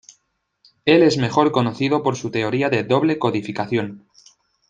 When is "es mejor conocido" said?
1.03-2.01